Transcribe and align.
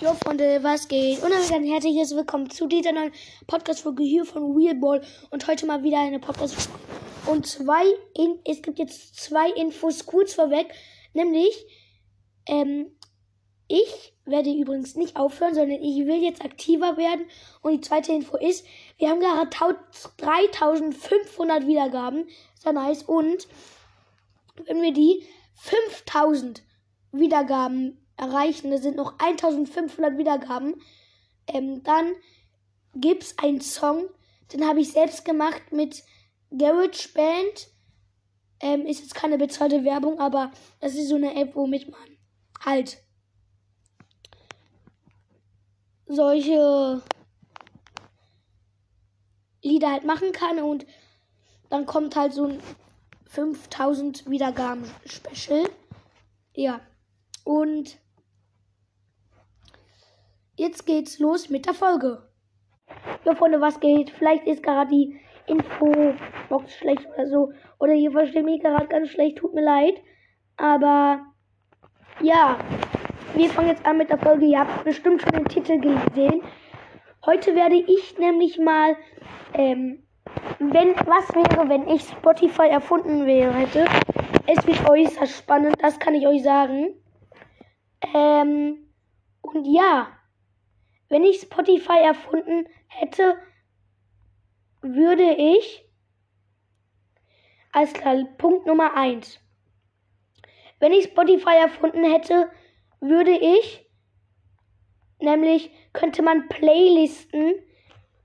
Jo 0.00 0.14
Freunde, 0.14 0.62
was 0.62 0.86
geht? 0.86 1.20
Und 1.24 1.32
damit 1.32 1.50
ein 1.50 1.64
herzliches 1.64 2.14
Willkommen 2.14 2.48
zu 2.50 2.68
dieser 2.68 2.92
neuen 2.92 3.10
Podcast-Folge 3.48 4.04
hier 4.04 4.24
von 4.24 4.56
Wheelball 4.56 5.02
und 5.30 5.44
heute 5.48 5.66
mal 5.66 5.82
wieder 5.82 5.98
eine 5.98 6.20
Podcast-Folge. 6.20 6.78
Und 7.26 7.48
zwei, 7.48 7.82
in, 8.14 8.38
es 8.44 8.62
gibt 8.62 8.78
jetzt 8.78 9.16
zwei 9.16 9.50
Infos 9.50 10.06
kurz 10.06 10.34
vorweg, 10.34 10.72
nämlich, 11.14 11.66
ähm, 12.46 12.92
ich 13.66 14.14
werde 14.24 14.52
übrigens 14.52 14.94
nicht 14.94 15.16
aufhören, 15.16 15.54
sondern 15.54 15.82
ich 15.82 16.06
will 16.06 16.22
jetzt 16.22 16.44
aktiver 16.44 16.96
werden. 16.96 17.26
Und 17.62 17.72
die 17.72 17.80
zweite 17.80 18.12
Info 18.12 18.36
ist, 18.36 18.64
wir 18.98 19.10
haben 19.10 19.18
gerade 19.18 19.50
3500 20.18 21.66
Wiedergaben, 21.66 22.28
sehr 22.54 22.72
nice. 22.72 23.02
Und 23.02 23.48
wenn 24.64 24.80
wir 24.80 24.92
die 24.92 25.24
5000 25.56 26.62
Wiedergaben 27.10 27.98
erreichen, 28.18 28.72
es 28.72 28.82
sind 28.82 28.96
noch 28.96 29.18
1500 29.18 30.18
Wiedergaben, 30.18 30.74
ähm, 31.46 31.82
dann 31.82 32.12
gibt's 32.94 33.38
einen 33.38 33.60
Song, 33.60 34.08
den 34.52 34.66
habe 34.66 34.80
ich 34.80 34.92
selbst 34.92 35.24
gemacht 35.24 35.72
mit 35.72 36.02
Garage 36.50 37.08
Band. 37.14 37.68
Ähm, 38.60 38.86
ist 38.86 39.00
jetzt 39.00 39.14
keine 39.14 39.38
bezahlte 39.38 39.84
Werbung, 39.84 40.18
aber 40.18 40.50
das 40.80 40.94
ist 40.94 41.08
so 41.08 41.14
eine 41.14 41.40
App, 41.40 41.54
womit 41.54 41.88
man 41.90 42.18
halt 42.64 42.98
solche 46.06 47.02
Lieder 49.62 49.92
halt 49.92 50.04
machen 50.04 50.32
kann 50.32 50.58
und 50.58 50.86
dann 51.70 51.86
kommt 51.86 52.16
halt 52.16 52.32
so 52.32 52.46
ein 52.46 52.60
5000 53.26 54.28
Wiedergaben 54.28 54.84
Special. 55.04 55.68
Ja. 56.54 56.80
Und 57.44 57.98
jetzt 60.58 60.86
geht's 60.86 61.18
los 61.18 61.48
mit 61.48 61.66
der 61.66 61.74
Folge. 61.74 62.22
Ja, 63.24 63.34
Freunde, 63.34 63.60
was 63.60 63.80
geht? 63.80 64.10
Vielleicht 64.10 64.46
ist 64.46 64.62
gerade 64.62 64.90
die 64.90 65.18
Infobox 65.46 66.74
schlecht 66.76 67.06
oder 67.14 67.26
so. 67.26 67.52
Oder 67.78 67.92
ihr 67.92 68.10
versteht 68.10 68.44
mich 68.44 68.60
gerade 68.60 68.86
ganz 68.88 69.08
schlecht, 69.08 69.38
tut 69.38 69.54
mir 69.54 69.64
leid. 69.64 69.94
Aber 70.56 71.20
ja, 72.20 72.58
wir 73.34 73.48
fangen 73.50 73.68
jetzt 73.68 73.86
an 73.86 73.98
mit 73.98 74.10
der 74.10 74.18
Folge. 74.18 74.46
Ihr 74.46 74.58
habt 74.58 74.84
bestimmt 74.84 75.22
schon 75.22 75.32
den 75.32 75.44
Titel 75.44 75.78
gesehen. 75.78 76.42
Heute 77.24 77.54
werde 77.54 77.76
ich 77.76 78.18
nämlich 78.18 78.58
mal, 78.58 78.96
ähm, 79.54 80.02
wenn, 80.58 80.94
was 80.96 81.34
wäre, 81.34 81.68
wenn 81.68 81.88
ich 81.88 82.02
Spotify 82.02 82.68
erfunden 82.68 83.26
wäre, 83.26 83.52
hätte. 83.52 83.86
Es 84.46 84.66
wird 84.66 84.88
äußerst 84.88 85.38
spannend, 85.38 85.76
das 85.80 85.98
kann 85.98 86.14
ich 86.14 86.26
euch 86.26 86.42
sagen. 86.42 86.94
Ähm, 88.14 88.88
und 89.42 89.66
ja, 89.66 90.08
wenn 91.08 91.24
ich 91.24 91.40
Spotify 91.40 92.00
erfunden 92.02 92.68
hätte, 92.86 93.38
würde 94.80 95.34
ich 95.34 95.84
als 97.72 97.92
Punkt 98.38 98.66
Nummer 98.66 98.96
1. 98.96 99.40
Wenn 100.80 100.92
ich 100.92 101.04
Spotify 101.06 101.56
erfunden 101.60 102.04
hätte, 102.04 102.50
würde 103.00 103.32
ich 103.32 103.86
nämlich 105.20 105.70
könnte 105.92 106.22
man 106.22 106.48
Playlisten, 106.48 107.54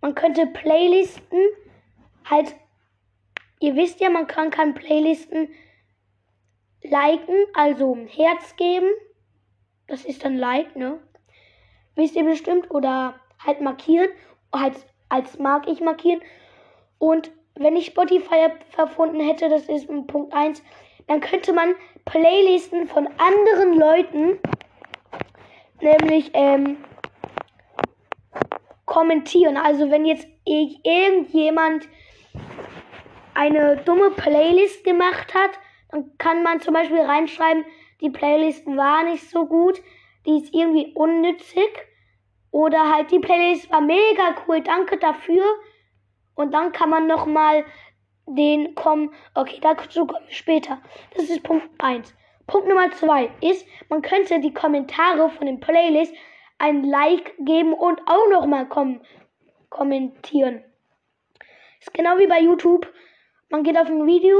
man 0.00 0.14
könnte 0.14 0.46
Playlisten 0.46 1.40
halt 2.24 2.54
ihr 3.62 3.76
wisst 3.76 4.00
ja, 4.00 4.10
man 4.10 4.26
kann, 4.26 4.50
kann 4.50 4.74
Playlisten 4.74 5.48
liken, 6.82 7.36
also 7.54 7.94
ein 7.94 8.08
Herz 8.08 8.56
geben. 8.56 8.90
Das 9.86 10.04
ist 10.04 10.24
dann 10.24 10.36
Like, 10.36 10.74
ne? 10.76 11.00
Wisst 11.94 12.16
ihr 12.16 12.24
bestimmt, 12.24 12.70
oder 12.70 13.14
halt 13.38 13.60
markieren, 13.60 14.08
halt 14.52 14.74
als 15.08 15.38
mag 15.38 15.68
ich 15.68 15.80
markieren. 15.80 16.20
Und 16.98 17.30
wenn 17.54 17.76
ich 17.76 17.86
Spotify 17.86 18.48
verfunden 18.70 19.20
hätte, 19.20 19.48
das 19.48 19.68
ist 19.68 19.88
Punkt 20.06 20.32
1, 20.32 20.62
dann 21.06 21.20
könnte 21.20 21.52
man 21.52 21.74
Playlisten 22.04 22.86
von 22.86 23.08
anderen 23.18 23.78
Leuten, 23.78 24.38
nämlich 25.80 26.30
ähm, 26.32 26.78
kommentieren. 28.86 29.56
Also 29.56 29.90
wenn 29.90 30.06
jetzt 30.06 30.26
irgendjemand 30.44 31.88
eine 33.34 33.76
dumme 33.78 34.10
Playlist 34.10 34.84
gemacht 34.84 35.34
hat, 35.34 35.50
dann 35.90 36.16
kann 36.18 36.42
man 36.42 36.60
zum 36.60 36.74
Beispiel 36.74 37.00
reinschreiben, 37.00 37.64
die 38.00 38.10
Playlist 38.10 38.66
war 38.66 39.04
nicht 39.04 39.28
so 39.28 39.46
gut 39.46 39.82
die 40.26 40.38
ist 40.38 40.54
irgendwie 40.54 40.92
unnützig. 40.94 41.68
Oder 42.52 42.92
halt 42.92 43.10
die 43.10 43.18
Playlist 43.18 43.70
war 43.72 43.80
mega 43.80 44.36
cool, 44.46 44.60
danke 44.60 44.98
dafür. 44.98 45.44
Und 46.34 46.54
dann 46.54 46.70
kann 46.70 46.90
man 46.90 47.08
nochmal 47.08 47.64
den 48.26 48.74
kommen. 48.76 49.12
Okay, 49.34 49.58
dazu 49.60 50.06
kommen 50.06 50.26
wir 50.26 50.34
später. 50.34 50.80
Das 51.16 51.24
ist 51.24 51.42
Punkt 51.42 51.68
1. 51.78 52.14
Punkt 52.46 52.68
Nummer 52.68 52.90
2 52.90 53.30
ist, 53.40 53.66
man 53.88 54.02
könnte 54.02 54.38
die 54.40 54.52
Kommentare 54.52 55.30
von 55.30 55.46
den 55.46 55.58
Playlist 55.58 56.14
ein 56.58 56.84
Like 56.84 57.34
geben 57.38 57.72
und 57.72 58.00
auch 58.06 58.28
nochmal 58.30 58.68
kom 58.68 59.00
kommentieren. 59.70 60.62
Ist 61.80 61.94
genau 61.94 62.18
wie 62.18 62.26
bei 62.26 62.40
YouTube. 62.40 62.86
Man 63.48 63.64
geht 63.64 63.78
auf 63.78 63.88
ein 63.88 64.06
Video, 64.06 64.38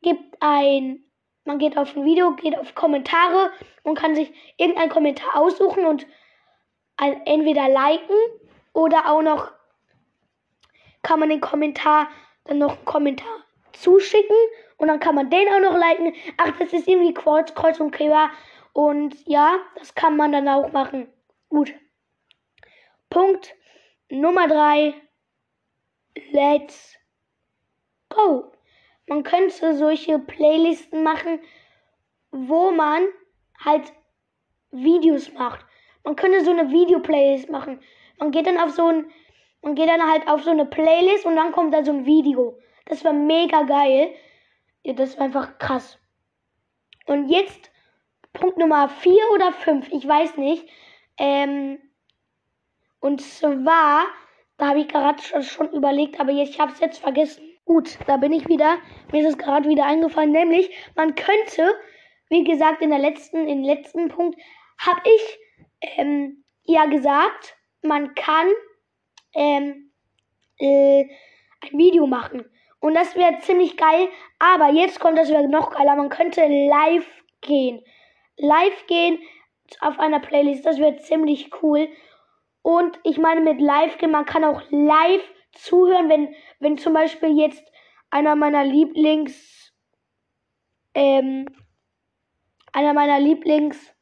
gibt 0.00 0.36
ein 0.40 1.04
man 1.48 1.58
geht 1.58 1.78
auf 1.78 1.96
ein 1.96 2.04
Video, 2.04 2.32
geht 2.32 2.58
auf 2.58 2.74
Kommentare 2.74 3.50
und 3.82 3.98
kann 3.98 4.14
sich 4.14 4.30
irgendeinen 4.58 4.90
Kommentar 4.90 5.34
aussuchen 5.34 5.86
und 5.86 6.06
entweder 6.98 7.68
liken 7.68 8.16
oder 8.72 9.10
auch 9.10 9.22
noch 9.22 9.52
kann 11.02 11.20
man 11.20 11.28
den 11.28 11.40
Kommentar 11.40 12.08
dann 12.44 12.58
noch 12.58 12.76
einen 12.76 12.84
Kommentar 12.84 13.44
zuschicken 13.72 14.36
und 14.76 14.88
dann 14.88 15.00
kann 15.00 15.14
man 15.14 15.30
den 15.30 15.48
auch 15.48 15.60
noch 15.60 15.78
liken. 15.78 16.14
Ach, 16.36 16.52
das 16.58 16.72
ist 16.72 16.88
irgendwie 16.88 17.14
Kreuz, 17.14 17.54
Kreuz 17.54 17.80
und 17.80 17.92
Quer. 17.92 18.30
Und 18.72 19.26
ja, 19.26 19.58
das 19.76 19.94
kann 19.94 20.16
man 20.16 20.32
dann 20.32 20.48
auch 20.48 20.72
machen. 20.72 21.08
Gut. 21.48 21.74
Punkt 23.10 23.54
Nummer 24.10 24.48
drei. 24.48 24.94
Let's 26.32 26.96
go 28.08 28.52
man 29.08 29.22
könnte 29.22 29.74
solche 29.76 30.18
Playlisten 30.18 31.02
machen, 31.02 31.40
wo 32.30 32.70
man 32.70 33.06
halt 33.64 33.92
Videos 34.70 35.32
macht. 35.32 35.64
Man 36.08 36.16
könnte 36.16 36.42
so 36.42 36.52
eine 36.52 36.70
Video-Playlist 36.70 37.50
machen. 37.50 37.80
Man 38.18 38.30
geht 38.30 38.46
dann 38.46 38.58
auf 38.58 38.70
so 38.70 38.86
ein, 38.86 39.12
man 39.60 39.74
geht 39.74 39.90
dann 39.90 40.10
halt 40.10 40.26
auf 40.26 40.42
so 40.42 40.48
eine 40.48 40.64
Playlist 40.64 41.26
und 41.26 41.36
dann 41.36 41.52
kommt 41.52 41.74
da 41.74 41.84
so 41.84 41.92
ein 41.92 42.06
Video. 42.06 42.58
Das 42.86 43.04
war 43.04 43.12
mega 43.12 43.64
geil. 43.64 44.14
Ja, 44.84 44.94
das 44.94 45.18
war 45.18 45.26
einfach 45.26 45.58
krass. 45.58 45.98
Und 47.04 47.28
jetzt 47.28 47.70
Punkt 48.32 48.56
Nummer 48.56 48.88
4 48.88 49.12
oder 49.34 49.52
5, 49.52 49.92
ich 49.92 50.08
weiß 50.08 50.38
nicht. 50.38 50.66
Ähm, 51.18 51.78
und 53.00 53.20
zwar, 53.20 54.06
da 54.56 54.68
habe 54.68 54.80
ich 54.80 54.88
gerade 54.88 55.22
schon 55.42 55.70
überlegt, 55.72 56.18
aber 56.20 56.32
jetzt, 56.32 56.52
ich 56.52 56.58
habe 56.58 56.72
es 56.72 56.80
jetzt 56.80 57.00
vergessen. 57.00 57.44
Gut, 57.66 57.98
da 58.06 58.16
bin 58.16 58.32
ich 58.32 58.48
wieder. 58.48 58.78
Mir 59.12 59.20
ist 59.20 59.34
es 59.34 59.36
gerade 59.36 59.68
wieder 59.68 59.84
eingefallen, 59.84 60.32
nämlich 60.32 60.70
man 60.94 61.14
könnte, 61.14 61.70
wie 62.30 62.44
gesagt, 62.44 62.80
in 62.80 62.88
der 62.88 62.98
letzten, 62.98 63.46
im 63.46 63.62
letzten 63.62 64.08
Punkt 64.08 64.40
habe 64.78 65.02
ich 65.04 65.38
ähm, 65.80 66.44
ja 66.64 66.86
gesagt, 66.86 67.56
man 67.82 68.14
kann 68.14 68.48
ähm, 69.34 69.92
äh, 70.58 71.04
ein 71.60 71.78
Video 71.78 72.06
machen. 72.06 72.44
Und 72.80 72.94
das 72.94 73.16
wäre 73.16 73.38
ziemlich 73.40 73.76
geil. 73.76 74.08
Aber 74.38 74.70
jetzt 74.70 75.00
kommt 75.00 75.18
das 75.18 75.30
wäre 75.30 75.48
noch 75.48 75.70
geiler. 75.70 75.96
Man 75.96 76.10
könnte 76.10 76.46
live 76.46 77.06
gehen. 77.40 77.82
Live 78.36 78.86
gehen 78.86 79.18
auf 79.80 79.98
einer 79.98 80.20
Playlist. 80.20 80.64
Das 80.64 80.78
wäre 80.78 80.96
ziemlich 80.98 81.50
cool. 81.62 81.88
Und 82.62 82.98
ich 83.04 83.18
meine 83.18 83.40
mit 83.40 83.60
live 83.60 83.98
gehen, 83.98 84.10
man 84.10 84.26
kann 84.26 84.44
auch 84.44 84.62
live 84.70 85.22
zuhören, 85.52 86.08
wenn, 86.08 86.34
wenn 86.60 86.78
zum 86.78 86.92
Beispiel 86.92 87.38
jetzt 87.38 87.64
einer 88.10 88.36
meiner 88.36 88.64
Lieblings, 88.64 89.72
ähm, 90.94 91.46
einer 92.72 92.92
meiner 92.92 93.18
Lieblings 93.20 93.94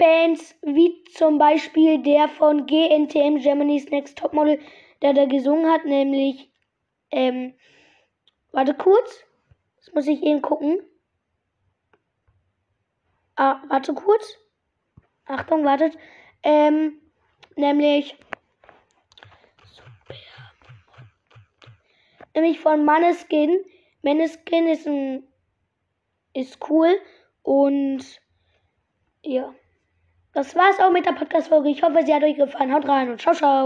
Bands, 0.00 0.56
wie 0.62 1.04
zum 1.12 1.36
Beispiel 1.36 2.02
der 2.02 2.28
von 2.28 2.66
GNTM 2.66 3.36
Germany's 3.36 3.90
Next 3.90 4.16
Topmodel, 4.16 4.58
der 5.02 5.12
da 5.12 5.26
gesungen 5.26 5.70
hat, 5.70 5.84
nämlich, 5.84 6.50
ähm, 7.10 7.52
warte 8.50 8.72
kurz, 8.72 9.24
das 9.76 9.92
muss 9.92 10.06
ich 10.06 10.22
eben 10.22 10.40
gucken. 10.40 10.80
Ah, 13.36 13.62
warte 13.68 13.92
kurz. 13.92 14.38
Achtung, 15.26 15.64
wartet. 15.66 15.96
Ähm, 16.42 17.00
nämlich 17.56 18.16
nämlich 22.34 22.58
von 22.58 22.84
Manneskin. 22.86 23.64
Manneskin 24.02 24.66
ist 24.68 24.86
ein 24.86 25.28
ist 26.32 26.58
cool 26.70 26.98
und 27.42 28.02
ja. 29.22 29.54
Das 30.32 30.56
war's 30.56 30.80
auch 30.80 30.90
mit 30.90 31.06
der 31.06 31.12
Podcast-Folge. 31.12 31.70
Ich 31.70 31.82
hoffe, 31.84 32.02
sie 32.04 32.12
hat 32.14 32.22
euch 32.24 32.36
gefallen. 32.36 32.72
Haut 32.72 32.88
rein 32.88 33.10
und 33.10 33.20
ciao, 33.20 33.34
ciao. 33.34 33.58